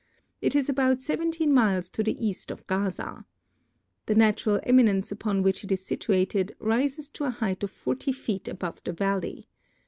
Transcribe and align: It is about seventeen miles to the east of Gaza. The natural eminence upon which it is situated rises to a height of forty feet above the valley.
It 0.41 0.55
is 0.55 0.67
about 0.67 0.99
seventeen 1.03 1.53
miles 1.53 1.87
to 1.91 2.01
the 2.01 2.17
east 2.17 2.49
of 2.49 2.65
Gaza. 2.65 3.23
The 4.07 4.15
natural 4.15 4.59
eminence 4.63 5.11
upon 5.11 5.43
which 5.43 5.63
it 5.63 5.71
is 5.71 5.85
situated 5.85 6.55
rises 6.57 7.07
to 7.09 7.25
a 7.25 7.29
height 7.29 7.61
of 7.61 7.69
forty 7.69 8.11
feet 8.11 8.47
above 8.47 8.81
the 8.83 8.93
valley. 8.93 9.47